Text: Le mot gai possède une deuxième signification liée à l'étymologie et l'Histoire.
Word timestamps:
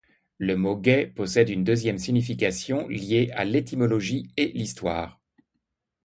Le 0.39 0.57
mot 0.57 0.77
gai 0.77 1.05
possède 1.05 1.49
une 1.49 1.63
deuxième 1.63 1.99
signification 1.99 2.87
liée 2.87 3.29
à 3.35 3.45
l'étymologie 3.45 4.31
et 4.35 4.47
l'Histoire. 4.47 5.19